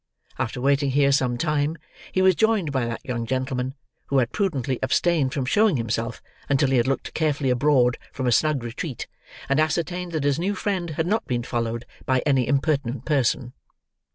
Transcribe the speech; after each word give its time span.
After 0.39 0.59
waiting 0.59 0.89
here 0.89 1.11
some 1.11 1.37
time, 1.37 1.77
he 2.11 2.23
was 2.23 2.33
joined 2.33 2.71
by 2.71 2.85
that 2.87 3.05
young 3.05 3.27
gentleman, 3.27 3.75
who 4.07 4.17
had 4.17 4.31
prudently 4.31 4.79
abstained 4.81 5.31
from 5.31 5.45
showing 5.45 5.77
himself 5.77 6.23
until 6.49 6.71
he 6.71 6.77
had 6.77 6.87
looked 6.87 7.13
carefully 7.13 7.51
abroad 7.51 7.99
from 8.11 8.25
a 8.25 8.31
snug 8.31 8.63
retreat, 8.63 9.05
and 9.47 9.59
ascertained 9.59 10.11
that 10.13 10.23
his 10.23 10.39
new 10.39 10.55
friend 10.55 10.89
had 10.97 11.05
not 11.05 11.27
been 11.27 11.43
followed 11.43 11.85
by 12.07 12.23
any 12.25 12.47
impertinent 12.47 13.05
person. 13.05 13.53